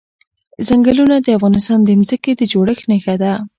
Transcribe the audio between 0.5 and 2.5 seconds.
ځنګلونه د افغانستان د ځمکې د